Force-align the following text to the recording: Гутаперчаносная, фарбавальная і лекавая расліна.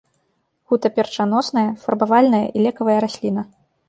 Гутаперчаносная, 0.71 1.65
фарбавальная 1.83 2.39
і 2.57 2.65
лекавая 2.69 2.97
расліна. 3.07 3.45